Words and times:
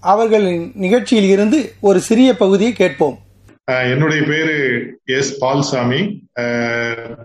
அவர்களின் 0.00 0.72
நிகழ்ச்சியில் 0.74 1.30
இருந்து 1.30 1.72
ஒரு 1.80 2.00
சிறிய 2.00 2.36
பகுதியை 2.36 2.72
கேட்போம். 2.72 3.18
என்னுடைய 3.64 4.22
பேரு 4.22 4.56
எஸ் 5.04 5.44
பால்சாமி. 5.44 6.20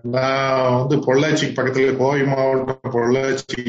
நான் 0.01 0.75
வந்து 0.77 0.95
பொள்ளாச்சிக்கு 0.97 1.55
பக்கத்துல 1.55 1.97
கோவை 1.97 2.23
மாவட்டம் 2.23 2.79
பொள்ளாச்சி 2.91 3.61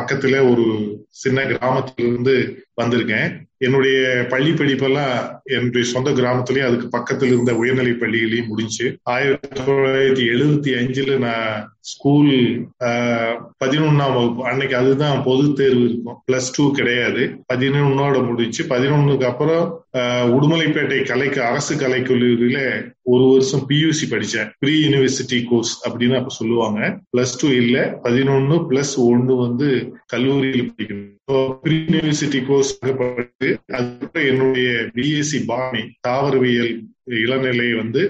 பக்கத்துல 0.00 0.50
ஒரு 0.50 0.96
சின்ன 1.10 1.42
கிராமத்திலிருந்து 1.42 2.64
வந்திருக்கேன். 2.82 3.44
என்னுடைய 3.58 4.26
பள்ளி 4.28 4.50
படிப்பெல்லாம் 4.50 5.38
என்னுடைய 5.44 5.86
சொந்த 5.86 6.10
கிராமத்திலயும் 6.10 6.68
அதுக்கு 6.68 6.88
பக்கத்துல 6.98 7.22
இருந்த 7.22 7.54
உயர்நிலை 7.54 7.92
பள்ளிகளையும் 7.92 8.46
முடிஞ்சு 8.46 8.96
ஆயிரத்தி 9.02 9.60
தொள்ளாயிரத்தி 9.60 10.24
எழுபத்தி 10.32 10.72
அஞ்சுல 10.80 11.18
நான் 11.18 11.76
ஸ்கூல் 11.80 12.34
பதினொன்னாம் 13.64 14.14
வகுப்பு 14.14 14.44
அன்னைக்கு 14.44 14.76
அதுதான் 14.76 15.22
பொது 15.24 15.52
தேர்வு 15.52 15.84
இருக்கும். 15.84 16.22
பிளஸ் 16.26 16.52
டூ 16.56 16.72
கிடையாது. 16.72 17.22
பதினொன்னோட 17.52 18.26
முடிச்சு 18.26 18.64
பதினொன்னுக்கு 18.64 19.24
அப்புறம் 19.24 19.86
உடுமலைப்பேட்டை 20.36 21.06
கலைக்கு 21.06 21.42
அரசு 21.42 21.74
கலைக்கல்லூரியில 21.74 22.94
ஒரு 23.08 23.24
வருஷம் 23.30 23.64
பியூசி 23.68 24.04
படிச்சேன். 24.10 24.50
ப்ரீ 24.58 24.72
யூனிவர்சிட்டி 24.84 25.44
கோர்ஸ் 25.48 25.88
அப்படின்னு 25.88 26.16
அப்ப 26.16 26.34
சொல்லுவாங்க. 26.34 27.00
பிளஸ் 27.16 27.36
டூ 27.40 27.48
இல்ல 27.48 28.00
பதினொன்னு 28.04 28.56
பிளஸ் 28.70 28.96
ஒன்னு 28.96 29.36
வந்து 29.36 29.68
கல்லூரியில் 30.06 30.72
படிக்கணும். 30.72 31.58
ப்ரீ 31.62 31.76
யூனிவர்சிட்டி 31.76 32.46
கோர்ஸ் 32.46 32.78
படித்து 32.78 33.58
அதுக்கப்புறம் 33.66 34.28
என்னுடைய 34.28 34.70
பிஎஸ்சி 34.94 35.40
பாணி 35.46 35.82
தாவரவியல் 36.08 36.72
இளநிலை 37.04 37.74
வந்து 37.74 38.02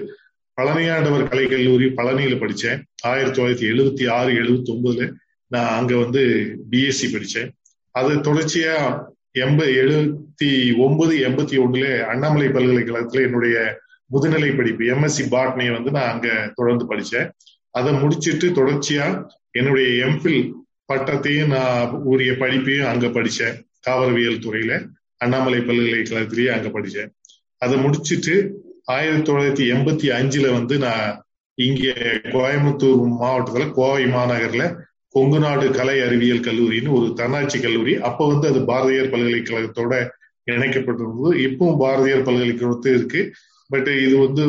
பழனியாண்டவர் 0.61 1.27
கலைக்கல்லூரி 1.27 1.89
பழனியில 1.95 2.37
படிச்சேன். 2.37 2.81
ஆயிரத்தி 3.03 3.41
தொள்ளாயிரத்தி 3.41 3.69
எழுபத்தி 3.71 4.09
ஆறு 4.09 4.31
எழுபத்தி 4.33 4.71
ஒன்பதுல 4.75 5.11
நான் 5.47 5.79
அங்க 5.79 5.97
வந்து 5.97 6.23
பிஎஸ்சி 6.71 7.07
படிச்சேன். 7.11 7.49
அது 7.91 8.15
தொடர்ச்சியா 8.15 9.03
எண்ப 9.39 9.61
எழுபத்தி 9.83 10.77
ஒன்பது 10.77 11.17
எண்பத்தி 11.17 11.57
ஒண்ணுல 11.63 12.01
அண்ணாமலை 12.03 12.47
பல்கலைக்கழகத்துல 12.47 13.21
என்னுடைய 13.21 13.85
முதுநிலை 14.13 14.57
படிப்பு 14.57 14.83
எம்எஸ்சி 14.83 15.23
பாட்னியை 15.31 15.73
வந்து 15.73 15.91
நான் 15.91 16.11
அங்க 16.11 16.51
தொடர்ந்து 16.55 16.85
படிச்சேன். 16.85 17.29
அதை 17.69 17.93
முடிச்சிட்டு 17.93 18.47
தொடர்ச்சியா 18.49 19.25
என்னுடைய 19.51 20.05
எம்பில் 20.05 20.51
பட்டத்தையும் 20.93 21.47
நான் 21.47 21.89
உரிய 21.89 22.31
படிப்பையும் 22.31 22.85
அங்க 22.85 23.07
படிச்சேன். 23.07 23.55
தாவரவியல் 23.89 24.39
துறையில 24.39 24.87
அண்ணாமலை 25.17 25.59
பல்கலைக்கழகத்திலேயே 25.59 26.47
அங்க 26.47 26.79
படிச்சேன். 26.79 27.09
அதை 27.57 27.77
முடிச்சிட்டு 27.77 28.65
ஆயிரத்தி 28.83 29.31
தொள்ளாயிரத்தி 29.31 29.75
எண்பத்தி 29.75 30.07
அஞ்சுல 30.17 30.51
வந்து 30.51 30.77
நான் 30.77 31.25
இங்க 31.53 31.93
கோயம்புத்தூர் 32.23 33.01
மாவட்டத்துல 33.21 33.71
கோவை 33.71 34.05
மாநகர்ல 34.05 34.75
கொங்கு 35.09 35.39
நாடு 35.39 35.71
கலை 35.71 36.01
அறிவியல் 36.01 36.39
கல்லூரின்னு 36.39 36.91
ஒரு 36.91 37.13
தன்னாட்சி 37.13 37.59
கல்லூரி. 37.59 37.97
அப்ப 37.97 38.27
வந்து 38.27 38.47
அது 38.47 38.65
பாரதியார் 38.65 39.09
பல்கலைக்கழகத்தோட 39.09 40.07
இணைக்கப்பட்டிருந்தது. 40.51 41.31
இப்பவும் 41.47 41.77
பாரதியார் 41.77 42.21
பல்கலைக்கழகத்து 42.21 42.89
இருக்கு 42.93 43.33
பட் 43.69 43.89
இது 44.05 44.15
வந்து 44.25 44.43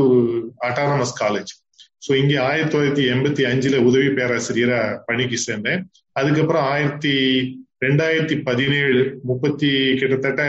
அட்டானமஸ் 0.68 1.14
காலேஜ் 1.22 1.52
ஸோ 2.06 2.10
இங்கே 2.22 2.36
ஆயிரத்தி 2.48 2.72
தொள்ளாயிரத்தி 2.72 3.04
எண்பத்தி 3.12 3.42
அஞ்சுல 3.50 3.76
உதவி 3.88 4.08
பேராசிரியரா 4.18 4.80
பணிக்கு 5.06 5.38
சேர்ந்தேன். 5.46 5.80
அதுக்கப்புறம் 6.20 6.66
ஆயிரத்தி 6.74 7.14
ரெண்டாயிரத்தி 7.84 8.36
பதினேழு 8.48 9.00
முப்பத்தி 9.30 9.70
கிட்டத்தட்ட 10.00 10.42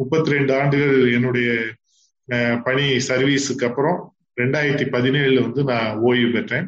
முப்பத்தி 0.00 0.30
ரெண்டு 0.34 0.52
ஆண்டுகள் 0.60 0.96
என்னுடைய 1.16 1.48
பணி 2.66 2.86
சர்வீஸுக்கு 3.08 3.66
அப்புறம் 3.68 3.98
ரெண்டாயிரத்தி 4.40 4.86
பதினேழுல 4.94 5.42
வந்து 5.46 5.62
நான் 5.72 5.98
ஓய்வு 6.08 6.30
பெற்றேன். 6.36 6.66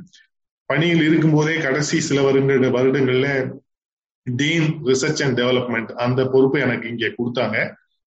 பணியில் 0.70 1.02
இருக்கும்போதே 1.08 1.54
கடைசி 1.66 1.96
சில 2.08 2.20
வருட 2.26 2.68
வருடங்கள்ல 2.76 3.28
டீன் 4.26 4.68
ரிசர்ச் 4.90 5.22
அண்ட் 5.24 5.38
டெவலப்மெண்ட் 5.40 5.90
அந்த 6.04 6.20
பொறுப்பை 6.34 6.60
எனக்கு 6.66 6.86
இங்கே 6.92 7.10
கொடுத்தாங்க. 7.18 7.56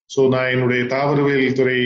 ஸோ 0.10 0.22
நான் 0.34 0.52
என்னுடைய 0.54 0.84
தாவரவியல் 0.94 1.58
துறை 1.60 1.80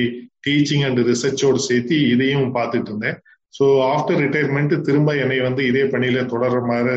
டீச்சிங் 0.48 0.86
அண்ட் 0.88 1.00
ரிசர்ச்சோடு 1.12 1.60
சேர்த்து 1.68 1.98
இதையும் 2.14 2.50
பார்த்துட்டு 2.58 2.90
இருந்தேன். 2.92 3.18
ஸோ 3.54 3.66
ஆஃப்டர் 3.94 4.22
ரிட்டையர்மெண்ட் 4.24 4.74
திரும்ப 4.88 5.10
என்னை 5.24 5.40
வந்து 5.48 5.64
இதே 5.72 5.84
பணியில 5.94 6.22
தொடர்மாறு 6.34 6.96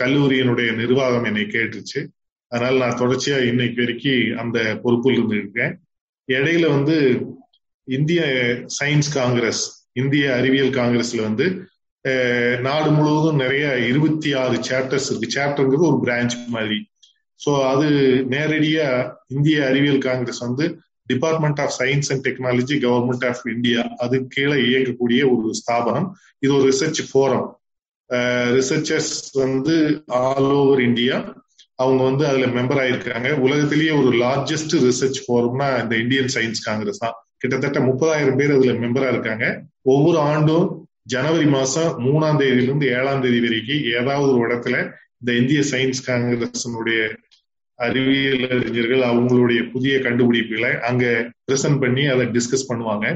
கல்லூரியினுடைய 0.00 0.70
நிர்வாகம் 0.80 1.26
என்னை 1.30 1.44
கேட்டுச்சு. 1.54 2.00
அதனால 2.52 2.74
நான் 2.82 3.00
தொடர்ச்சியா 3.00 3.38
இன்னைக்கு 3.50 3.80
வரைக்கும் 3.82 4.38
அந்த 4.42 4.58
பொறுப்பில் 4.82 5.16
இருந்திருக்கேன். 5.18 5.72
இடையில 6.28 6.66
வந்து 6.76 6.96
இந்திய 7.88 8.20
சயின்ஸ் 8.78 9.10
காங்கிரஸ் 9.18 9.62
இந்திய 10.00 10.24
அறிவியல் 10.40 10.76
காங்கிரஸ்ல 10.78 11.20
வந்து 11.28 11.46
நாடு 12.66 12.90
முழுவதும் 12.96 13.40
நிறைய 13.42 13.64
இருபத்தி 13.90 14.30
ஆறு 14.42 14.56
சாப்டர்ஸ் 14.68 15.08
இருக்கு. 15.10 15.28
சாப்டருங்கிறது 15.36 15.88
ஒரு 15.90 15.98
பிரான்ச் 16.04 16.36
மாதிரி. 16.56 16.78
ஸோ 17.40 17.50
அது 17.72 17.88
நேரடியா 18.34 18.86
இந்திய 19.36 19.58
அறிவியல் 19.70 20.04
காங்கிரஸ் 20.06 20.40
வந்து 20.46 20.66
department 21.10 21.60
of 21.64 21.74
science 21.80 22.10
and 22.12 22.24
technology 22.28 22.76
government 22.86 23.26
of 23.30 23.42
India 23.54 23.82
அது 24.04 24.16
கீழே 24.34 24.56
இயங்கக்கூடிய 24.68 25.20
ஒரு 25.34 25.48
ஸ்தாபனம். 25.60 26.08
இது 26.44 26.52
ஒரு 26.56 26.66
ரிசர்ச் 26.70 27.02
ஃபோரம் 27.10 27.46
ரிசர்ச்சர்ஸ் 28.58 29.14
வந்து 29.42 29.74
ஆல் 30.22 30.50
ஓவர் 30.60 30.82
இந்தியா 30.88 31.16
அவங்க 31.82 32.02
வந்து 32.08 32.24
அதுல 32.28 32.46
மெம்பர் 32.56 32.80
ஆயிருக்காங்க. 32.82 33.28
உலகத்திலேயே 33.46 33.92
ஒரு 34.00 34.10
லார்ஜஸ்ட் 34.22 34.74
ரிசர்ச் 34.86 35.18
ஃபோரம்னா 35.24 35.68
இந்த 35.82 35.94
இந்தியன் 36.02 36.30
சயின்ஸ் 36.34 36.62
காங்கிரஸ் 36.68 37.02
தான். 37.04 37.16
கிட்டத்தட்ட 37.42 37.78
முப்பதாயிரம் 37.88 38.38
பேர் 38.38 38.54
அதுல 38.56 38.72
மெம்பரா 38.84 39.08
இருக்காங்க. 39.14 39.46
ஒவ்வொரு 39.92 40.18
ஆண்டும் 40.30 40.66
ஜனவரி 41.14 41.48
மாசம் 41.56 41.90
மூணாம் 42.06 42.40
தேதியிலிருந்து 42.40 42.86
ஏழாம் 42.96 43.22
தேதி 43.24 43.38
வரைக்கும் 43.44 43.84
ஏதாவது 43.98 44.30
ஒரு 44.38 44.42
இடத்துல 44.48 44.76
இந்த 45.20 45.30
இந்திய 45.40 45.60
சயின்ஸ் 45.70 46.00
காங்கிரஸினுடைய 46.08 46.98
அறிவியல் 47.86 48.44
அறிஞர்கள் 48.56 49.02
அவங்களுடைய 49.10 49.60
புதிய 49.72 49.96
கண்டுபிடிப்புகளை 49.98 50.70
அங்க 50.90 51.04
பிரசன்ட் 51.48 51.80
பண்ணி 51.80 52.06
அதை 52.06 52.26
டிஸ்கஸ் 52.36 52.68
பண்ணுவாங்க. 52.70 53.06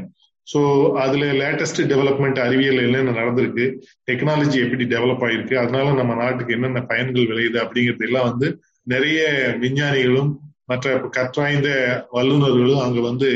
ஸோ 0.48 0.60
அதுல 0.92 1.24
லேட்டஸ்ட் 1.40 1.80
டெவலப்மெண்ட் 1.92 2.38
அறிவியல் 2.44 2.80
என்னென்ன 2.84 3.16
நடந்திருக்கு 3.18 3.64
டெக்னாலஜி 4.10 4.58
எப்படி 4.64 4.84
டெவலப் 4.84 5.24
ஆயிருக்கு 5.26 5.54
அதனால 5.54 5.92
நம்ம 5.92 6.14
நாட்டுக்கு 6.14 6.54
என்னென்ன 6.54 6.80
பயன்கள் 6.92 7.28
விளையுது 7.32 7.58
அப்படிங்கிறது 7.64 8.06
எல்லாம் 8.08 8.28
வந்து 8.30 8.48
நிறைய 8.82 9.20
விஞ்ஞானிகளும் 9.60 10.32
மற்ற 10.64 10.94
கற்றாய்ந்த 11.16 11.68
வல்லுநர்களும் 12.12 12.82
அங்க 12.84 13.00
வந்து 13.00 13.28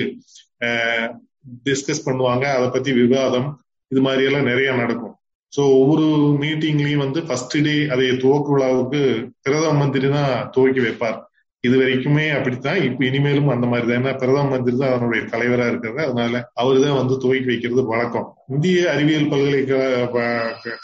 டிஸ்கஸ் 1.65 2.07
பண்ணுவாங்க. 2.07 2.45
அதை 2.57 2.67
பத்தி 2.69 2.93
விவாதம் 2.93 3.49
இது 3.91 4.01
மாதிரி 4.01 4.25
எல்லாம் 4.29 4.49
நிறைய 4.51 4.73
நடக்கும். 4.73 5.16
ஸோ 5.53 5.63
ஒவ்வொரு 5.81 6.07
மீட்டிங்லயும் 6.43 7.05
வந்து 7.05 7.21
ஃபர்ஸ்ட் 7.27 7.57
டே 7.67 7.75
அதை 7.95 8.07
துவக்க 8.25 8.49
விழாவுக்கு 8.55 9.01
பிரதம 9.47 9.77
மந்திரி 9.83 10.09
தான் 10.17 10.33
துவக்கி 10.55 10.81
வைப்பார். 10.87 11.19
இது 11.65 11.77
வரைக்குமே 11.81 12.25
அப்படித்தான். 12.37 12.81
இப்ப 12.89 13.01
இனிமேலும் 13.09 13.53
அந்த 13.55 13.67
மாதிரி 13.71 13.87
தான். 13.87 13.99
ஏன்னா 14.01 14.13
பிரதம 14.23 14.51
மந்திரி 14.55 14.77
தான் 14.77 14.93
அதனுடைய 14.93 15.23
தலைவரா 15.33 15.67
இருக்கிறது. 15.71 16.01
அதனால 16.07 16.43
அவர் 16.63 16.83
தான் 16.85 16.99
வந்து 17.01 17.15
துவக்கி 17.23 17.49
வைக்கிறது 17.53 17.85
வழக்கம். 17.95 18.29
இந்திய 18.55 18.91
அறிவியல் 18.95 19.31
பல்கலைக்கழக 19.33 20.27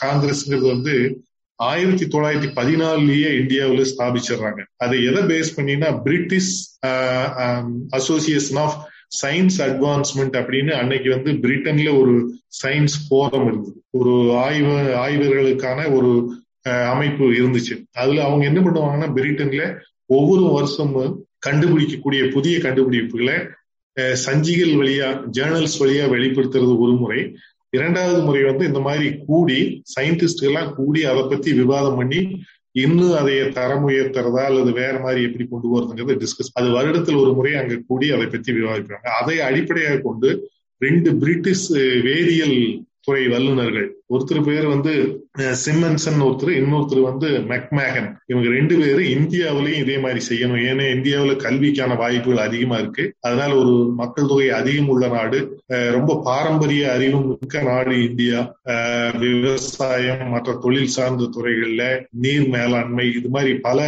காங்கிரஸ்ங்கிறது 0.05 0.67
வந்து 0.75 0.94
ஆயிரத்தி 1.59 2.05
தொள்ளாயிரத்தி 2.12 2.50
பதினாலுலயே 2.59 3.29
இந்தியாவில் 3.41 3.91
ஸ்தாபிச்சிடுறாங்க. 3.91 4.61
அதை 4.84 4.97
எதை 5.11 5.23
பேஸ் 5.31 5.55
பண்ணினா 5.56 5.91
British 6.06 6.55
Association 7.99 8.61
of 8.65 8.79
Science 9.20 9.59
Advancement 9.59 10.37
அப்படின்னு 10.41 10.73
அன்னைக்கு 10.73 11.11
வந்து 11.11 11.32
பிரிட்டன்ல 11.32 11.99
ஒரு 11.99 12.14
சயின்ஸ் 12.62 12.97
போரம் 13.11 13.47
இருந்தது. 13.47 13.82
ஒரு 13.91 14.14
ஆய்வு 14.37 14.76
ஆய்வர்களுக்கான 15.06 15.93
ஒரு 15.94 16.11
அமைப்பு 16.93 17.25
இருந்துச்சு. 17.25 17.75
அதுல 17.93 18.25
அவங்க 18.25 18.44
என்ன 18.44 18.61
பண்ணுவாங்கன்னா 18.61 19.09
பிரிட்டன்ல 19.19 19.64
ஒவ்வொரு 20.06 20.44
வருஷமும் 20.53 21.26
கண்டுபிடிக்கக்கூடிய 21.47 22.23
புதிய 22.31 22.59
கண்டுபிடிப்புகளை 22.59 23.37
சஞ்சிகள் 24.26 24.75
வழியா 24.81 25.09
ஜேர்னல்ஸ் 25.38 25.79
வழியா 25.81 26.05
வெளிப்படுத்துறது 26.15 26.79
ஒரு 26.79 26.93
முறை. 26.93 27.37
இரண்டாவது 27.70 28.20
முறை 28.23 28.43
வந்து 28.43 28.65
இந்த 28.67 28.81
மாதிரி 28.81 29.08
கூடி 29.26 29.82
சயின்டிஸ்ட் 29.93 30.43
எல்லாம் 30.43 30.75
கூடி 30.75 31.05
அதை 31.05 31.23
பத்தி 31.29 31.53
விவாதம் 31.53 31.97
பண்ணி 31.97 32.20
இன்னும் 32.74 33.16
அதை 33.16 33.34
தரம் 33.52 33.86
உயர்த்துறதா 33.88 34.42
அல்லது 34.42 34.70
வேற 34.72 34.94
மாதிரி 35.00 35.20
எப்படி 35.24 35.44
கொண்டு 35.46 35.66
போறதுங்கிறத 35.72 36.14
டிஸ்கஸ் 36.19 36.54
அது 36.54 36.69
வருடத்தில் 36.70 37.20
ஒரு 37.20 37.32
முறை 37.32 37.52
அங்க 37.54 37.82
கூடி 37.88 38.06
அதை 38.10 38.26
பத்தி 38.26 38.52
விவாதிக்கிறாங்க 38.52 39.10
அதை 39.20 39.36
அடிப்படையாக 39.40 40.00
கொண்டு 40.00 40.30
ரெண்டு 40.80 41.10
பிரிட்டிஷ் 41.14 41.66
வேதியியல் 42.04 42.56
துறை 43.00 43.24
வல்லுநர்கள் 43.28 43.88
ஒருத்தர் 44.12 44.44
பேர் 44.44 44.67
வந்து 44.67 44.93
சிம்மன்சன் 45.64 46.19
ஒருத்தர் 46.26 46.50
இன்னொருத்தர் 46.61 47.03
வந்து 47.03 47.29
மெக்மேகன் 47.50 48.09
இவங்க 48.26 48.49
ரெண்டு 48.56 48.75
பேரும் 48.81 49.11
இந்தியாவிலையும் 49.14 49.82
இதே 49.85 49.97
மாதிரி 49.99 50.20
செய்யணும். 50.29 50.62
ஏன்னா 50.70 50.85
இந்தியாவில 50.97 51.35
கல்விக்கான 51.37 51.97
வாய்ப்புகள் 51.97 52.44
அதிகமா 52.47 52.76
இருக்கு. 52.76 53.05
அதனால 53.20 53.50
ஒரு 53.55 53.75
மக்கள் 53.97 54.26
தொகை 54.26 54.50
அதிகம் 54.50 54.88
உள்ள 54.88 55.09
நாடு. 55.09 55.41
ரொம்ப 55.67 56.20
பாரம்பரிய 56.25 56.93
அறிவு 56.93 57.20
மிக்க 57.20 57.62
நாடு 57.62 57.94
இந்தியா. 58.09 58.41
விவசாயம் 59.19 60.29
மற்ற 60.29 60.58
தொழில் 60.62 60.94
சார்ந்த 60.97 61.31
துறைகள்ல 61.37 61.82
நீர் 62.25 62.47
மேலாண்மை 62.49 63.06
இது 63.17 63.29
மாதிரி 63.29 63.55
பல 63.69 63.81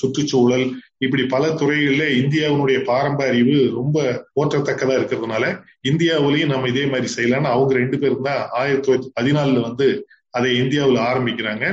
சுற்றுச்சூழல் 0.00 0.66
இப்படி 1.04 1.24
பல 1.34 1.44
துறைகளில் 1.60 2.16
இந்தியாவினுடைய 2.22 2.78
பாரம்பரிய 2.90 3.32
அறிவு 3.32 3.58
ரொம்ப 3.78 4.04
போற்றத்தக்கதா 4.36 4.96
இருக்கிறதுனால 4.98 5.44
இந்தியாவிலையும் 5.90 6.52
நம்ம 6.52 6.70
இதே 6.72 6.84
மாதிரி 6.92 7.10
செய்யலாம்னு 7.16 7.54
அவங்க 7.54 7.74
ரெண்டு 7.80 7.98
பேரும் 8.02 8.26
தான் 8.28 8.42
ஆயிரத்தி 8.60 8.86
தொள்ளாயிரத்தி 8.86 9.14
பதினாலுல 9.18 9.62
வந்து 9.68 9.88
அதை 10.36 10.48
இந்தியாவில் 10.60 11.04
ஆரம்பிக்கிறாங்க. 11.10 11.64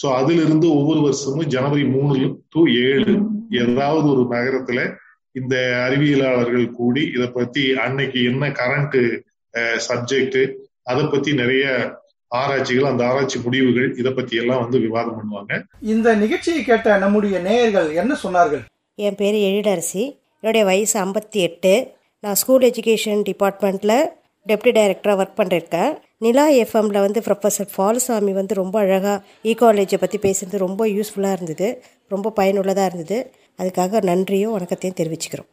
சோ 0.00 0.06
அதுல 0.20 0.42
இருந்து 0.46 0.66
ஒவ்வொரு 0.78 1.00
வருஷமும் 1.06 1.52
ஜனவரி 1.54 1.84
மூணு 1.94 2.14
டு 2.54 2.62
ஏழு 2.88 3.14
ஏதாவது 3.62 4.06
ஒரு 4.14 4.24
நகரத்துல 4.34 4.80
இந்த 5.40 5.56
அறிவியலாளர்கள் 5.86 6.66
கூடி 6.78 7.02
இதை 7.16 7.28
பத்தி 7.38 7.62
அன்னைக்கு 7.84 8.20
என்ன 8.30 8.50
கரண்ட் 8.60 8.98
சப்ஜெக்ட் 9.88 10.40
அதை 10.90 11.04
பத்தி 11.04 11.30
நிறைய 11.40 11.64
ஆராய்ச்சிகள் 12.40 12.90
அந்த 12.90 13.02
ஆராய்ச்சி 13.08 13.38
முடிவுகள் 13.44 13.88
இதை 14.00 14.10
பத்தி 14.18 14.34
எல்லாம் 14.42 14.62
வந்து 14.64 14.78
விவாதம் 14.84 15.16
பண்ணுவாங்க. 15.16 15.52
இந்த 15.94 16.08
நிகழ்ச்சியை 16.22 16.60
கேட்ட 16.68 16.98
நம்முடைய 17.02 17.38
நேயர்கள் 17.48 17.88
என்ன 18.02 18.12
சொன்னார்கள்? 18.22 18.62
என் 18.94 19.14
பேர் 19.14 19.34
எழிலரசி. 19.34 20.18
என்னுடைய 20.34 20.66
வயசு 20.66 21.04
ஐம்பத்தி 21.04 21.30
எட்டு. 21.30 21.92
நான் 22.20 22.34
ஸ்கூல் 22.34 22.70
எஜுகேஷன் 22.70 23.22
டிபார்ட்மெண்ட்டில் 23.30 24.04
டெப்டி 24.46 24.72
டைரக்டராக 24.72 25.22
ஒர்க் 25.22 25.36
பண்ணிருக்கேன் 25.36 25.98
நிலா 26.18 26.50
எஃப்எம்மில் 26.50 27.00
வந்து 27.00 27.20
ப்ரொஃபஸர் 27.20 27.68
ஃபால்சாமி 27.76 28.32
வந்து 28.32 28.54
ரொம்ப 28.54 28.78
அழகாக 28.78 29.24
ஈகாலஜியை 29.44 29.96
பற்றி 29.96 30.18
பேசுறது 30.18 30.56
ரொம்ப 30.56 30.86
யூஸ்ஃபுல்லாக 30.86 31.32
இருந்தது. 31.32 31.82
ரொம்ப 32.08 32.30
பயனுள்ளதாக 32.30 32.90
இருந்தது. 32.94 33.32
அதுக்காக 33.58 34.02
நன்றியும் 34.02 34.52
வணக்கத்தையும் 34.52 34.98
தெரிவிச்சுக்கிறோம். 35.02 35.48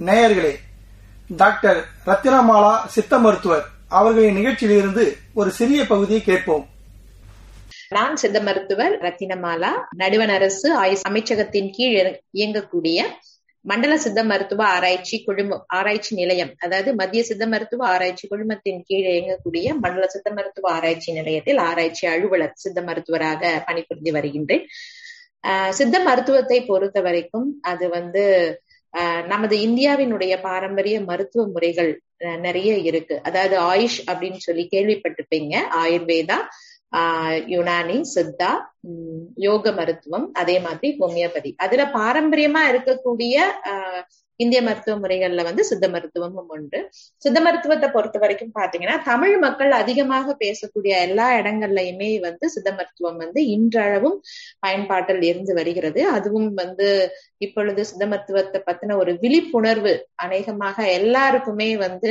நேயர்களே 0.00 0.54
டாக்டர் 1.36 1.84
ரத்தினமாலா 2.06 2.86
சித்த 2.86 3.18
மருத்துவர் 3.18 3.64
அவர்களின் 3.88 4.36
நிகழ்ச்சியிலிருந்து 4.36 5.16
ஒரு 5.34 5.50
சிறிய 5.50 5.86
பகுதியை 5.86 6.22
கேட்போம். 6.22 6.66
நான் 7.92 8.14
சித்த 8.16 8.38
மருத்துவர் 8.40 8.94
ரத்தினமாலா 9.02 9.70
நடுவண் 9.96 10.32
அரசு 10.36 10.68
அமைச்சகத்தின் 11.08 11.70
கீழ் 11.76 12.10
இயங்கக்கூடிய 12.32 12.98
மண்டல 13.64 13.94
சித்த 13.96 14.20
மருத்துவ 14.24 14.62
ஆராய்ச்சி 14.66 15.16
குழும 15.24 15.58
ஆராய்ச்சி 15.74 16.12
நிலையம் 16.14 16.52
அதாவது 16.58 16.90
மத்திய 16.94 17.22
சித்த 17.24 17.44
மருத்துவ 17.46 17.84
ஆராய்ச்சி 17.86 18.26
குழுமத்தின் 18.28 18.82
கீழ் 18.88 19.08
இயங்கக்கூடிய 19.12 19.72
மண்டல 19.84 20.06
சித்த 20.06 20.30
மருத்துவ 20.30 20.68
ஆராய்ச்சி 20.72 21.10
நிலையத்தில் 21.12 21.60
ஆராய்ச்சி 21.68 22.04
அலுவலர் 22.06 22.60
சித்த 22.64 22.82
மருத்துவராக 22.82 23.50
பணிபுரிந்து 23.66 24.12
வருகின்றேன். 24.12 24.64
சித்த 25.70 25.96
மருத்துவத்தை 26.00 26.58
பொறுத்த 26.64 26.98
வரைக்கும் 27.00 27.48
அது 27.62 27.86
வந்து 27.88 28.24
நமது 29.28 29.56
இந்தியாவினுடைய 29.60 30.34
பாரம்பரிய 30.40 30.96
மருத்துவ 31.00 31.44
முறைகள் 31.46 31.90
நிறைய 32.40 32.70
இருக்கு. 32.90 33.14
அதாவது 33.22 33.56
ஆயுஷ் 33.72 33.98
அப்படின்னு 34.08 34.40
சொல்லி 34.46 34.64
கேள்விப்பட்டிருப்பீங்க 34.74 35.54
ஆயுர்வேதா 35.82 36.38
ஆஹ் 36.92 37.38
யுனானி 37.54 37.96
சித்தா 38.14 38.50
யோக 39.46 39.72
மருத்துவம் 39.72 40.26
அதே 40.32 40.56
மாதிரி 40.60 40.88
ஹோமியோபதி. 41.00 41.50
அதுல 41.56 41.84
பாரம்பரியமா 41.96 42.62
இருக்கக்கூடிய 42.72 43.34
ஆஹ் 43.70 44.04
இந்திய 44.40 44.62
மருத்துவ 44.62 44.94
முறைகள்ல 45.00 45.42
வந்து 45.42 45.62
சித்த 45.64 45.88
மருத்துவமும் 45.88 46.48
உண்டு. 46.48 46.78
சித்த 47.16 47.38
மருத்துவத்தை 47.40 47.88
பொறுத்த 47.90 48.18
வரைக்கும் 48.18 48.52
பாத்தீங்கன்னா 48.54 48.96
தமிழ் 49.02 49.36
மக்கள் 49.38 49.72
அதிகமாக 49.72 50.36
பேசக்கூடிய 50.38 50.94
எல்லா 51.06 51.28
இடங்கள்லயுமே 51.38 52.10
வந்து 52.20 52.50
சித்த 52.50 52.70
மருத்துவம் 52.72 53.16
வந்து 53.16 53.42
இன்றளவும் 53.46 54.18
பயன்பாட்டில் 54.58 55.22
இருந்து 55.22 55.54
வருகிறது. 55.54 56.02
அதுவும் 56.08 56.50
வந்து 56.54 56.88
இப்பொழுது 57.38 57.84
சித்த 57.84 58.06
மருத்துவத்தை 58.06 58.60
பத்தின 58.68 58.96
ஒரு 58.96 59.14
விழிப்புணர்வு 59.20 59.94
அநேகமாக 60.16 60.76
எல்லாருக்குமே 60.98 61.76
வந்து 61.76 62.10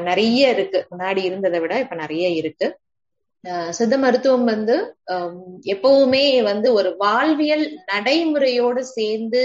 நிறைய 0.00 0.50
இருக்கு. 0.50 0.80
முன்னாடி 0.92 1.22
இருந்ததை 1.24 1.60
விட 1.60 1.74
இப்ப 1.78 1.96
நிறைய 1.96 2.28
இருக்கு. 2.40 2.68
சித்த 3.70 3.94
மருத்துவம் 3.98 4.46
வந்து 4.52 4.76
எப்பவுமே 5.74 6.24
வந்து 6.42 6.68
ஒரு 6.78 6.90
வாழ்வியல் 7.04 7.64
நடைமுறையோடு 7.86 8.82
சேர்ந்து 8.96 9.42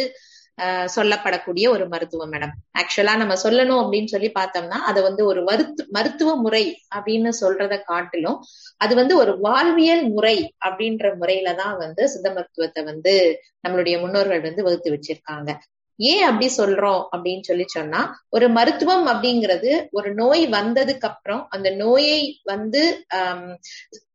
சொல்லப்படக்கூடிய 0.96 1.66
ஒரு 1.70 1.86
மருத்துவம் 1.92 2.32
மேடம். 2.34 2.52
ஆக்சுவலா 2.80 3.14
நம்ம 3.22 3.36
சொல்லணும் 3.44 3.82
அப்படின்னு 3.84 4.10
சொல்லி 4.14 4.30
பார்த்தோம்னா 4.40 4.80
அதை 4.90 5.00
வந்து 5.08 5.24
ஒரு 5.26 5.42
மருத்து 5.50 5.84
மருத்துவ 5.98 6.34
முறை 6.36 6.64
அப்படின்னு 6.96 7.32
சொல்றத 7.42 7.76
காட்டிலும் 7.92 8.38
அது 8.78 8.96
வந்து 8.96 9.16
ஒரு 9.18 9.34
வாழ்வியல் 9.48 10.04
முறை 10.16 10.36
அப்படின்ற 10.68 11.14
முறையில 11.22 11.54
தான் 11.54 11.78
வந்து 11.78 12.04
சித்த 12.14 12.30
மருத்துவத்தை 12.38 12.84
வந்து 12.92 13.14
நம்மளுடைய 13.66 13.98
முன்னோர்கள் 14.04 14.48
வந்து 14.48 14.66
வகுத்து 14.68 14.96
வச்சிருக்காங்க. 14.96 15.50
ஏன் 16.04 16.24
அப்படி 16.24 16.48
சொல்றோம் 16.58 17.02
அப்படின்னு 17.12 17.44
சொல்லி 17.44 17.66
சொன்னா 17.70 18.02
ஒரு 18.30 18.48
மருத்துவம் 18.50 19.06
அப்படிங்கிறது 19.08 19.72
ஒரு 19.92 20.10
நோய் 20.14 20.44
வந்ததுக்கு 20.50 21.08
அப்புறம் 21.08 21.42
அந்த 21.50 21.70
நோயை 21.78 22.20
வந்து 22.44 22.82
ஆஹ் 23.18 23.52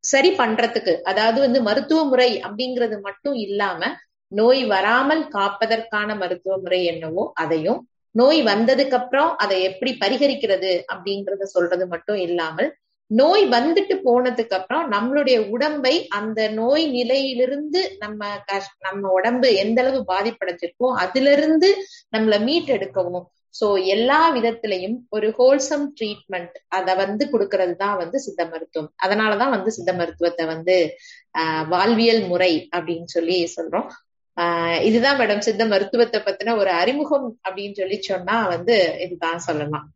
சரி 0.06 0.30
பண்றதுக்கு 0.38 0.94
அதாவது 1.04 1.38
வந்து 1.40 1.60
மருத்துவ 1.62 2.00
முறை 2.04 2.30
அப்படிங்கிறது 2.42 2.96
மட்டும் 3.00 3.36
இல்லாம 3.40 3.90
நோய் 4.32 4.62
வராமல் 4.66 5.22
காப்பதற்கான 5.28 6.16
மருத்துவ 6.16 6.56
முறை 6.58 6.80
என்னவோ 6.84 7.24
அதையும் 7.34 7.80
நோய் 8.14 8.40
வந்ததுக்கு 8.42 8.96
அப்புறம் 8.98 9.30
அதை 9.36 9.56
எப்படி 9.62 9.90
பரிகரிக்கிறது 10.00 10.72
அப்படிங்கறத 10.92 11.46
சொல்றது 11.50 11.84
மட்டும் 11.86 12.20
இல்லாமல் 12.26 12.68
நோய் 13.06 13.48
வந்துட்டு 13.48 13.94
போனதுக்கு 14.04 14.48
அப்புறம் 14.48 14.92
நம்மளுடைய 14.92 15.48
உடம்பை 15.48 16.08
அந்த 16.08 16.48
நோய் 16.48 16.86
நிலையிலிருந்து 16.86 17.96
நம்ம 17.98 18.26
கஷ் 18.46 18.76
நம்ம 18.78 19.10
உடம்பு 19.10 19.54
எந்த 19.54 19.82
அளவு 19.82 20.04
பாதிப்படைஞ்சிருக்கோ 20.08 20.92
அதுல 20.94 21.32
இருந்து 21.32 21.74
நம்மளை 22.16 22.38
மீட்டெடுக்கவும். 22.40 23.24
சோ 23.60 23.84
எல்லா 23.84 24.36
விதத்திலையும் 24.36 24.96
ஒரு 25.08 25.34
ஹோல்சம் 25.38 25.84
ட்ரீட்மெண்ட் 26.00 26.52
அத 26.68 26.94
வந்து 26.94 27.28
கொடுக்கறது 27.32 27.74
தான் 27.76 27.96
வந்து 27.96 28.20
சித்த 28.20 28.46
மருத்துவம். 28.46 28.92
அதனாலதான் 29.06 29.50
வந்து 29.50 29.70
சித்த 29.70 29.92
மருத்துவத்தை 29.92 30.46
வந்து 30.46 30.96
ஆஹ் 31.38 31.68
வாழ்வியல் 31.68 32.20
முறை 32.20 32.68
அப்படின்னு 32.76 33.04
சொல்லி 33.04 33.52
சொல்றோம். 33.56 33.88
ஆஹ் 34.36 34.82
இதுதான் 34.82 35.18
மேடம் 35.18 35.38
சித்த 35.38 35.66
மருத்துவத்தை 35.66 36.20
பத்தின 36.20 36.56
ஒரு 36.56 36.70
அறிமுகம் 36.70 37.38
அப்படின்னு 37.48 37.74
சொல்லி 37.74 38.00
சொன்னா 38.00 38.46
வந்து 38.46 38.96
இதுதான் 39.00 39.38
சொல்லலாம். 39.38 39.90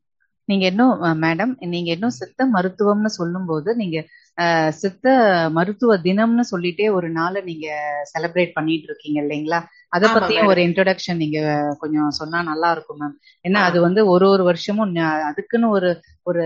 நீங்க 0.50 0.64
இன்னும் 0.70 0.94
மேடம் 1.22 1.52
நீங்க 1.72 1.90
இன்னும் 1.94 2.16
சித்த 2.18 2.46
மருத்துவம்னு 2.54 3.10
சொல்லும் 3.16 3.48
போது 3.48 3.70
நீங்க 3.80 3.98
சித்த 4.80 5.06
மருத்துவ 5.56 5.96
தினம்னு 6.04 6.44
சொல்லிட்டே 6.50 6.86
ஒரு 6.96 7.08
நாளை 7.16 7.40
நீங்க 7.48 7.66
செலிப்ரேட் 8.12 8.52
பண்ணிட்டு 8.54 8.86
இருக்கீங்க 8.88 9.18
இல்லைங்களா? 9.22 9.58
அத 9.92 10.04
பத்தியும் 10.10 10.48
ஒரு 10.48 10.60
இன்ட்ரோடக்ஷன் 10.66 11.20
நீங்க 11.22 11.38
கொஞ்சம் 11.80 12.16
சொன்னா 12.18 12.38
நல்லா 12.50 12.68
இருக்கும் 12.74 12.98
மேம் 12.98 13.14
ஏன்னா 13.44 13.60
அது 13.68 13.78
வந்து 13.86 14.00
ஒரு 14.12 14.26
ஒரு 14.28 14.42
வருஷமும் 14.50 14.92
அதுக்குன்னு 15.30 15.68
ஒரு 15.76 15.90
ஒரு 16.26 16.44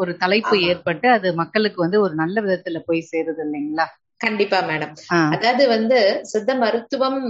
ஒரு 0.00 0.12
தலைப்பு 0.22 0.56
ஏற்பட்டு 0.68 1.08
அது 1.16 1.28
மக்களுக்கு 1.42 1.78
வந்து 1.84 1.98
ஒரு 2.04 2.14
நல்ல 2.22 2.36
விதத்துல 2.44 2.80
போய் 2.86 3.08
சேருது 3.10 3.42
இல்லைங்களா? 3.46 3.86
கண்டிப்பா 4.20 4.58
மேடம். 4.60 4.92
அதாவது 5.34 5.64
வந்து 5.68 5.98
சித்த 6.22 6.54
மருத்துவம் 6.54 7.20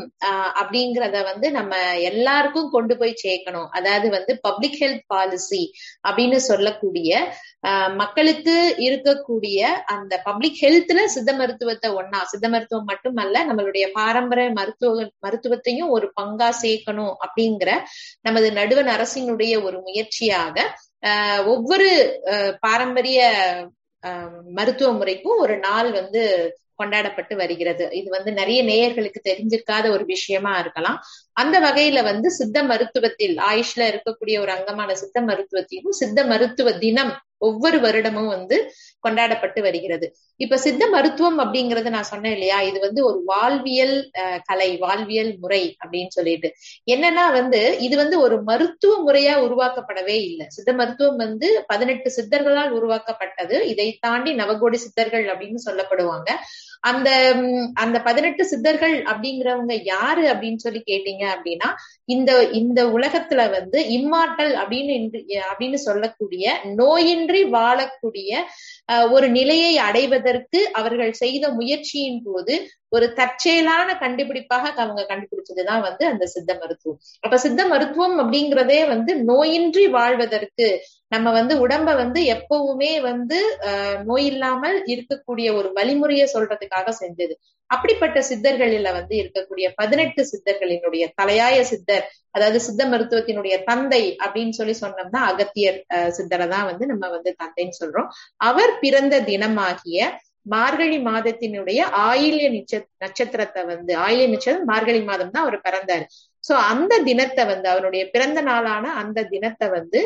அப்படிங்கறத 0.60 1.18
வந்து 1.28 1.46
நம்ம 1.50 1.74
எல்லாருக்கும் 2.10 2.70
கொண்டு 2.70 2.94
போய் 3.00 3.20
சேர்க்கணும். 3.24 3.68
அதாவது 3.70 4.08
வந்து 4.16 4.32
பப்ளிக் 4.46 4.78
ஹெல்த் 4.80 5.06
பாலிசி 5.06 5.62
அப்படின்னு 6.08 6.38
சொல்லக்கூடிய 6.48 7.10
மக்களுக்கு 7.96 8.56
இருக்கக்கூடிய 8.86 9.60
அந்த 9.94 10.14
பப்ளிக் 10.28 10.60
ஹெல்த்ல 10.62 11.00
சித்த 11.14 11.30
மருத்துவத்தை 11.32 11.88
ஒன்னா 11.98 12.20
சித்த 12.24 12.48
மருத்துவம் 12.48 12.90
மட்டுமல்ல 12.92 13.44
நம்மளுடைய 13.50 13.86
பாரம்பரிய 13.92 14.48
மருத்துவ 14.60 14.94
மருத்துவத்தையும் 15.26 15.92
ஒரு 15.96 16.08
பங்கா 16.20 16.48
சேர்க்கணும் 16.64 17.14
அப்படிங்கிற 17.26 17.72
நமது 18.20 18.48
நடுவன் 18.52 18.92
அரசினுடைய 18.96 19.54
ஒரு 19.62 19.80
முயற்சியாக 19.80 20.56
ஒவ்வொரு 21.46 21.90
பாரம்பரிய 22.60 23.20
மருத்துவ 24.56 24.90
முறைக்கும் 24.92 25.40
ஒரு 25.40 25.54
நாள் 25.58 25.88
வந்து 25.92 26.22
கொண்டாடப்பட்டு 26.80 27.34
வருகிறது. 27.36 27.86
இது 28.00 28.08
வந்து 28.16 28.32
நிறைய 28.40 28.60
நேயர்களுக்கு 28.70 29.20
தெரிஞ்சிருக்காத 29.30 29.86
ஒரு 29.90 30.04
விஷயமா 30.04 30.52
இருக்கலாம். 30.58 30.98
அந்த 31.40 31.56
வகையில 31.60 31.98
வந்து 32.10 32.28
சித்த 32.30 32.62
மருத்துவத்தில் 32.62 33.36
ஆயுஷ்ல 33.50 33.88
இருக்கக்கூடிய 33.92 34.36
ஒரு 34.44 34.52
அங்கமான 34.58 34.94
சித்த 35.02 35.20
மருத்துவத்திலும் 35.22 35.98
சித்த 36.02 36.24
மருத்துவ 36.32 36.72
தினம் 36.84 37.12
ஒவ்வொரு 37.48 37.78
வருடமும் 37.78 38.30
வந்து 38.32 38.56
கொண்டாடப்பட்டு 39.04 39.60
வருகிறது. 39.62 40.06
இப்ப 40.40 40.56
சித்த 40.64 40.82
மருத்துவம் 40.94 41.38
அப்படிங்கறது 41.38 41.88
நான் 41.94 42.08
சொன்னேன் 42.10 42.34
இல்லையா? 42.36 42.58
இது 42.60 42.78
வந்து 42.80 43.00
ஒரு 43.04 43.18
வாழ்வியல் 43.24 43.94
கலை 44.48 44.68
வாழ்வியல் 44.76 45.30
முறை 45.42 45.62
அப்படின்னு 45.82 46.12
சொல்லிட்டு. 46.16 46.48
என்னன்னா 46.92 47.24
வந்து 47.38 47.60
இது 47.80 47.96
வந்து 47.96 48.16
ஒரு 48.20 48.36
மருத்துவ 48.42 48.96
முறையா 49.06 49.36
உருவாக்கப்படவே 49.46 50.16
இல்லை. 50.28 50.46
சித்த 50.48 50.74
மருத்துவம் 50.80 51.20
வந்து 51.24 51.50
பதினெட்டு 51.66 52.10
சித்தர்களால் 52.18 52.74
உருவாக்கப்பட்டது. 52.78 53.56
இதை 53.72 53.88
தாண்டி 54.00 54.34
நவகோடி 54.34 54.80
சித்தர்கள் 54.86 55.26
அப்படின்னு 55.32 55.62
சொல்லப்படுவாங்க. 55.68 56.30
அந்த 56.84 57.08
அந்த 57.74 57.96
பதினெட்டு 58.00 58.42
சித்தர்கள் 58.44 58.94
அப்படிங்கிறவங்க 59.02 59.74
யாரு 59.84 60.22
அப்படின்னு 60.28 60.56
சொல்லி 60.56 60.80
கேட்டீங்க 60.86 61.24
அப்படின்னா 61.28 61.68
இந்த 62.04 62.30
இந்த 62.52 62.80
உலகத்துல 62.90 63.40
வந்து 63.50 63.78
இம்மாட்டல் 63.90 64.52
அப்படின்னு 64.54 64.94
அப்படின்னு 65.42 65.80
சொல்லக்கூடிய 65.80 66.54
நோயின்றி 66.74 67.42
வாழக்கூடிய 67.52 68.32
ஒரு 69.10 69.28
நிலையை 69.30 69.72
அடைவதற்கு 69.78 70.60
அவர்கள் 70.72 71.12
செய்த 71.14 71.44
முயற்சியின் 71.50 72.22
போது 72.22 72.56
ஒரு 72.92 73.06
தற்செயலான 73.12 73.88
கண்டுபிடிப்பாக 74.00 74.72
அவங்க 74.84 75.02
கண்டுபிடிச்சதுதான் 75.10 75.84
வந்து 75.88 76.04
அந்த 76.06 76.24
சித்த 76.26 76.50
மருத்துவம். 76.60 76.98
அப்ப 77.20 77.38
சித்த 77.38 77.66
மருத்துவம் 77.66 78.16
அப்படிங்கிறதே 78.20 78.80
வந்து 78.88 79.14
நோயின்றி 79.30 79.84
வாழ்வதற்கு 79.90 80.68
நம்ம 81.08 81.28
வந்து 81.30 81.54
உடம்ப 81.66 81.90
வந்து 81.96 82.20
எப்பவுமே 82.34 82.90
வந்து 83.00 83.38
நோய் 84.04 84.26
இல்லாமல் 84.26 84.76
இருக்கக்கூடிய 84.92 85.48
ஒரு 85.54 85.68
வழிமுறையை 85.76 86.26
சொல்றதுக்காக 86.34 86.92
செஞ்சது. 87.00 87.34
அப்படிப்பட்ட 87.70 88.18
சித்தர்களில 88.28 88.92
வந்து 88.92 89.14
இருக்கக்கூடிய 89.20 89.66
பதினெட்டு 89.74 90.22
சித்தர்களினுடைய 90.30 91.04
தலையாய 91.20 91.56
சித்தர் 91.62 92.06
அதாவது 92.30 92.58
சித்த 92.60 92.84
மருத்துவத்தினுடைய 92.86 93.56
தந்தை 93.64 94.02
அப்படின்னு 94.24 94.54
சொல்லி 94.58 94.74
சொன்னோம்னா 94.80 95.20
அகத்தியர் 95.30 95.78
சித்தரை 96.18 96.48
தான் 96.48 96.66
வந்து 96.70 96.86
நம்ம 96.86 97.08
வந்து 97.08 97.30
தந்தைன்னு 97.42 97.78
சொல்றோம். 97.82 98.08
அவர் 98.40 98.72
பிறந்த 98.78 99.20
தினமாகிய 99.30 100.10
மார்கழி 100.46 100.98
மாதத்தினுடைய 101.08 101.80
ஆயில்ய 102.08 102.46
நிச்ச 102.56 102.72
நட்சத்திரத்தை 103.04 103.62
வந்து 103.70 103.92
ஆயில்ய 104.04 104.26
நட்சத்திரம் 104.32 104.70
மார்கழி 104.70 105.00
மாதம் 105.08 105.32
தான் 105.34 105.44
அவர் 105.44 105.64
பிறந்தாரு. 105.66 106.04
சோ 106.44 106.52
அந்த 106.70 106.92
தினத்தை 107.08 107.42
வந்து 107.50 107.66
அவருடைய 107.72 108.02
பிறந்த 108.12 108.40
நாளான 108.40 108.92
அந்த 109.00 109.24
தினத்தை 109.32 109.66
வந்து 109.74 110.00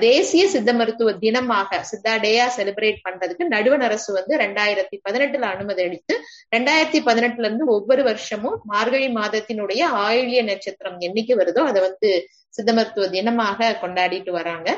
தேசிய 0.00 0.42
சித்த 0.52 0.72
மருத்துவ 0.72 1.12
தினமாக 1.24 1.80
சித்தா 1.90 2.12
டேயா 2.24 2.46
செலிப்ரேட் 2.56 3.00
பண்றதுக்கு 3.06 3.50
நடுவண் 3.54 3.84
அரசு 3.88 4.10
வந்து 4.18 4.34
ரெண்டாயிரத்தி 4.44 4.98
பதினெட்டுல 5.06 5.48
அனுமதி 5.54 5.82
அளித்து 5.86 6.16
ரெண்டாயிரத்தி 6.56 7.00
பதினெட்டுல 7.08 7.48
இருந்து 7.48 7.66
ஒவ்வொரு 7.76 8.04
வருஷமும் 8.10 8.58
மார்கழி 8.72 9.08
மாதத்தினுடைய 9.18 9.82
ஆயுளிய 10.06 10.42
நட்சத்திரம் 10.50 11.00
என்னைக்கு 11.08 11.36
வருதோ 11.42 11.64
அதை 11.70 11.82
வந்து 11.88 12.10
சித்த 12.54 12.70
மருத்துவ 12.72 13.08
தினமாக 13.16 13.74
கொண்டாடிட்டு 13.82 14.32
வராங்க. 14.38 14.68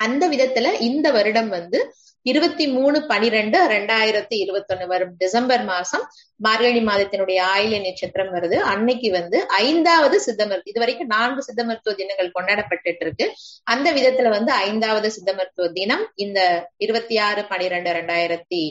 அந்த 0.00 0.24
விதத்துல 0.32 0.72
இந்த 0.88 1.06
வருடம் 1.16 1.48
வந்து 1.56 1.78
இருபத்தி 2.22 2.66
மூணு 2.66 3.06
பனிரெண்டு 3.06 3.58
ரெண்டாயிரத்தி 3.66 4.36
இருபத்தி 4.44 4.74
ஒண்ணு 4.74 4.86
வரும் 4.86 5.12
டிசம்பர் 5.18 5.64
மாசம் 5.64 6.04
மார்கழி 6.36 6.80
மாதத்தினுடைய 6.80 7.38
ஆயில 7.54 7.80
நட்சத்திரம் 7.80 8.32
வருது. 8.34 8.54
அன்னைக்கு 8.54 9.10
வந்து 9.10 9.46
ஐந்தாவது 9.48 10.20
சித்த 10.20 10.46
மருத்துவ 10.46 10.70
இது 10.70 10.80
வரைக்கும் 10.80 11.06
நான்கு 11.06 11.42
சித்த 11.42 11.64
மருத்துவ 11.64 11.96
தினங்கள் 11.96 12.30
கொண்டாடப்பட்டு 12.30 12.96
இருக்கு. 13.00 13.26
அந்த 13.64 13.92
விதத்துல 13.92 14.28
வந்து 14.28 14.52
ஐந்தாவது 14.52 15.10
சித்த 15.10 15.32
மருத்துவ 15.32 15.68
தினம் 15.68 16.12
இந்த 16.14 16.40
இருபத்தி 16.76 17.18
ஆறு 17.18 17.44
பனிரெண்டு 17.44 17.92
ரெண்டாயிரத்தி 17.92 18.62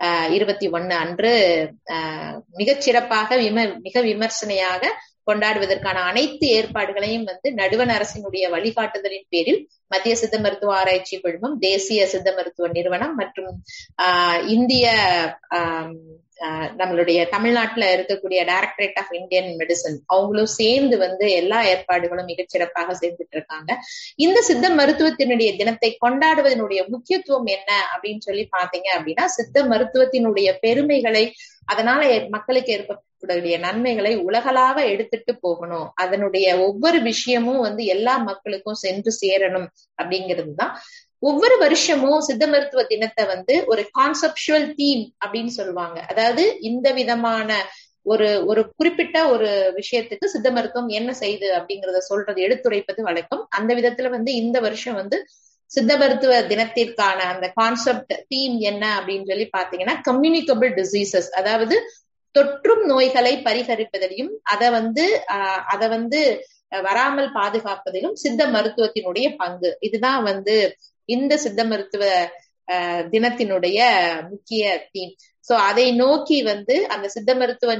ஆஹ் 0.00 0.30
இருபத்தி 0.30 0.70
ஒண்ணு 0.70 0.90
அன்று 0.90 1.32
ஆஹ் 1.92 2.38
மிகச்சிறப்பாக 2.56 3.36
விம 3.36 3.80
மிக 3.80 4.00
விமர்சனையாக 4.00 4.82
கொண்டாடுவதற்கான 5.26 5.98
அனைத்து 6.02 6.46
ஏற்பாடுகளையும் 6.56 7.24
வந்து 7.24 7.48
நடுவண் 7.54 7.92
அரசினுடைய 7.94 8.44
வழிகாட்டுதலின் 8.50 9.28
பேரில் 9.28 9.60
மத்திய 9.90 10.14
சித்த 10.16 10.38
மருத்துவ 10.38 10.74
ஆராய்ச்சி 10.74 11.16
குழுமம் 11.16 11.56
தேசிய 11.60 12.06
சித்த 12.06 12.28
மருத்துவ 12.32 12.68
நிறுவனம் 12.72 13.14
மற்றும் 13.14 13.54
ஆஹ் 14.02 14.40
இந்திய 14.48 14.86
நம்மளுடைய 16.78 17.18
தமிழ்நாட்டுல 17.28 17.84
இருக்கக்கூடிய 17.94 18.40
டைரக்டரேட் 18.50 18.98
ஆஃப் 18.98 19.12
இந்தியன் 19.18 19.48
மெடிசன் 19.60 19.98
அவங்களும் 20.06 20.50
சேர்ந்து 20.56 20.96
வந்து 20.98 21.26
எல்லா 21.38 21.58
ஏற்பாடுகளும் 21.64 22.30
மிகச்சிறப்பாக 22.30 22.96
செய்துட்டு 23.00 23.36
இருக்காங்க 23.36 23.70
இந்த 24.18 24.40
சித்த 24.40 24.68
மருத்துவத்தினுடைய 24.74 25.50
தினத்தை 25.56 25.90
கொண்டாடுவதனுடைய 26.04 26.82
முக்கியத்துவம் 26.94 27.48
என்ன 27.56 27.70
அப்படின்னு 27.94 28.22
சொல்லி 28.28 28.44
பாத்தீங்க 28.52 28.90
அப்படின்னா 28.96 29.26
சித்த 29.36 29.64
மருத்துவத்தினுடைய 29.64 30.50
பெருமைகளை 30.60 31.24
அதனால 31.66 32.00
மக்களுக்கு 32.34 32.72
ஏற்படக்கூடிய 32.72 33.54
நன்மைகளை 33.58 34.12
உலகளாவ 34.26 34.78
எடுத்துட்டு 34.92 35.32
போகணும். 35.44 35.86
அதனுடைய 36.02 36.46
ஒவ்வொரு 36.66 36.98
விஷயமும் 37.08 37.64
வந்து 37.66 37.82
எல்லா 37.94 38.14
மக்களுக்கும் 38.28 38.82
சென்று 38.82 39.12
சேரணும் 39.20 39.68
அப்படிங்கிறது 39.98 40.52
தான் 40.54 40.74
ஒவ்வொரு 41.28 41.56
வருஷமும் 41.58 42.20
சித்த 42.20 42.44
மருத்துவ 42.46 42.82
தினத்தை 42.84 43.24
வந்து 43.24 43.54
ஒரு 43.66 43.82
கான்செப்டுவல் 43.98 44.68
தீம் 44.74 45.04
அப்படின்னு 45.24 45.52
சொல்லுவாங்க. 45.58 45.98
அதாவது 46.08 46.44
இந்த 46.60 46.88
விதமான 46.92 47.50
ஒரு 48.06 48.28
ஒரு 48.46 48.62
குறிப்பிட்ட 48.76 49.16
ஒரு 49.28 49.48
விஷயத்துக்கு 49.76 50.24
சித்த 50.24 50.48
மருத்துவம் 50.50 50.88
என்ன 50.88 51.10
செய்யுது 51.20 51.46
அப்படிங்கறத 51.58 52.00
சொல்றது 52.02 52.40
எடுத்துரைப்பது 52.42 53.00
வழக்கம். 53.02 53.42
அந்த 53.50 53.70
விதத்துல 53.74 54.10
வந்து 54.10 54.30
இந்த 54.34 54.58
வருஷம் 54.60 54.94
வந்து 54.94 55.18
சித்த 55.70 55.92
மருத்துவ 55.96 56.32
தினத்திற்கான 56.42 57.20
அந்த 57.32 57.46
கான்செப்ட் 57.54 58.14
தீம் 58.28 58.56
என்ன 58.60 58.84
அப்படின்னு 58.98 59.28
சொல்லி 59.28 59.46
பாத்தீங்கன்னா 59.56 59.94
கம்யூனிகபிள் 60.10 60.72
டிசீசஸ் 60.80 61.30
அதாவது 61.32 61.76
தொற்றும் 62.34 62.84
நோய்களை 62.84 63.32
பரிகரிப்பதிலையும் 63.44 64.32
அதை 64.42 64.68
வந்து 64.70 65.04
ஆஹ் 65.32 65.62
அதை 65.66 65.88
வந்து 65.88 66.20
வராமல் 66.82 67.30
பாதுகாப்பதிலும் 67.32 68.12
சித்த 68.12 68.46
மருத்துவத்தினுடைய 68.46 69.26
பங்கு. 69.36 69.70
இதுதான் 69.80 70.22
வந்து 70.22 70.54
இந்த 71.08 71.32
சித்த 71.36 71.62
மருத்துவ 71.64 72.04
தினத்தினுடைய 73.12 73.78
முக்கிய 74.30 74.62
தீம் 74.92 75.14
சோ 75.46 75.54
அதை 75.66 75.84
நோக்கி 75.94 76.36
வந்து 76.42 76.74
அந்த 76.86 77.06
சித்த 77.08 77.30
மருத்துவ 77.34 77.72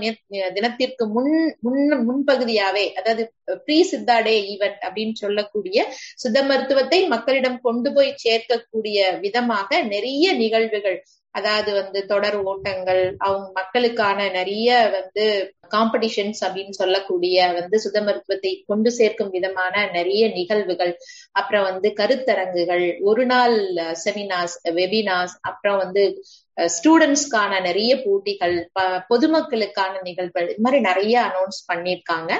தினத்திற்கு 0.54 1.04
முன் 1.06 1.30
முன் 1.60 1.80
முன்பகுதியாவே 2.08 2.84
அதாவது 2.96 3.22
ப்ரீ 3.64 3.78
சித்தா 3.90 4.16
டே 4.20 4.34
ஈவெண்ட் 4.52 4.82
அப்படின்னு 4.82 5.14
சொல்லக்கூடிய 5.14 5.78
சித்த 6.16 6.42
மருத்துவத்தை 6.42 7.00
மக்களிடம் 7.06 7.58
கொண்டு 7.60 7.90
போய் 7.92 8.18
சேர்க்கக்கூடிய 8.24 8.98
விதமாக 9.20 9.80
நிறைய 9.86 10.34
நிகழ்வுகள் 10.34 10.98
அதாவது 11.34 11.70
வந்து 11.80 12.00
தொடர் 12.12 12.36
ஓட்டங்கள் 12.50 13.02
அவங்க 13.26 13.46
மக்களுக்கான 13.60 14.28
நிறைய 14.36 14.68
வந்து 14.96 15.24
காம்படிஷன்ஸ் 15.74 16.40
அப்படின்னு 16.46 16.74
சொல்லக்கூடிய 16.80 17.36
வந்து 17.58 17.76
சுத 17.84 17.98
மருத்துவத்தை 18.06 18.52
கொண்டு 18.66 18.90
சேர்க்கும் 18.98 19.32
விதமான 19.36 19.74
நிறைய 19.96 20.22
நிகழ்வுகள். 20.38 20.92
அப்புறம் 21.32 21.66
வந்து 21.70 21.88
கருத்தரங்குகள் 22.00 22.84
ஒரு 23.10 23.24
நாள் 23.26 23.56
செமினார்ஸ் 24.04 24.56
வெபினார்ஸ் 24.78 25.36
அப்புறம் 25.50 25.78
வந்து 25.78 26.04
ஸ்டூடெண்ட்ஸ்க்கான 26.56 27.52
நிறைய 27.60 27.92
போட்டிகள் 28.02 28.56
பொதுமக்களுக்கான 29.12 29.94
நிகழ்வுகள் 30.02 30.50
இது 30.52 30.64
மாதிரி 30.66 30.80
நிறைய 30.90 31.14
அனௌன்ஸ் 31.28 31.58
பண்ணிருக்காங்க 31.70 32.32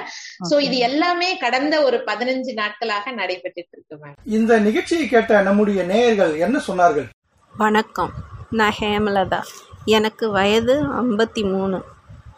சோ 0.49 0.57
இது 0.67 0.77
எல்லாமே 0.89 1.29
கடந்த 1.37 1.81
ஒரு 1.87 1.99
பதினஞ்சு 2.11 2.53
நாட்களாக 2.53 3.13
நடைபெற்று 3.21 3.65
இருக்கு 3.73 3.97
மேம் 4.03 4.15
இந்த 4.37 4.59
நிகழ்ச்சியை 4.59 5.07
கேட்ட 5.07 5.41
நம்முடைய 5.41 5.83
நேயர்கள் 5.83 6.33
என்ன 6.47 6.61
சொன்னார்கள்? 6.69 7.09
வணக்கம். 7.55 8.13
நான் 8.57 8.75
ஹேமலதா. 8.79 9.39
எனக்கு 9.85 10.25
வயது 10.31 10.75
ஐம்பத்தி 11.03 11.43
மூணு 11.51 11.77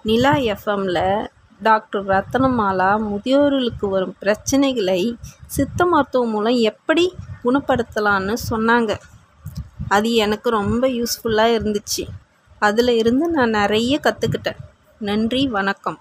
நிலா 0.03 0.33
எஃப்எம்மில் 0.33 1.27
டாக்டர் 1.61 2.05
ரத்னமாலா 2.07 2.89
முதியோர்களுக்கு 3.07 3.85
வரும் 3.89 4.15
பிரச்சனைகளை 4.21 5.01
சித்த 5.45 5.85
மருத்துவம் 5.85 6.29
மூலம் 6.29 6.57
எப்படி 6.71 7.05
குணப்படுத்தலான்னு 7.43 8.35
சொன்னாங்க. 8.49 8.91
அது 9.87 10.13
எனக்கு 10.13 10.49
ரொம்ப 10.49 10.87
யூஸ்ஃபுல்லாக 10.87 11.57
இருந்துச்சு. 11.57 12.05
அதில் 12.59 12.93
இருந்து 13.01 13.27
நான் 13.29 13.57
நிறைய 13.59 13.99
கற்றுக்கிட்டேன் 14.03 14.61
நன்றி 14.99 15.47
வணக்கம். 15.47 15.99